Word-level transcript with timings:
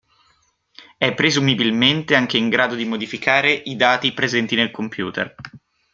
È 0.97 1.13
presumibilmente 1.13 2.15
anche 2.15 2.35
in 2.39 2.49
grado 2.49 2.73
di 2.73 2.85
modificare 2.85 3.51
i 3.51 3.75
dati 3.75 4.11
presenti 4.13 4.55
nel 4.55 4.71
computer. 4.71 5.35